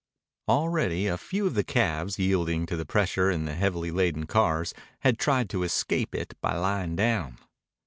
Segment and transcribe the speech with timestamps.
[0.49, 4.73] Already a few of the calves, yielding to the pressure in the heavily laden cars,
[5.01, 7.37] had tried to escape it by lying down.